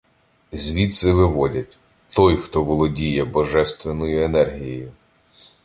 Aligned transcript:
Звідси 0.51 1.13
виводять: 1.13 1.77
«той, 2.09 2.37
хто 2.37 2.63
володіє 2.63 3.25
божественною 3.25 4.23
енергією». 4.25 4.91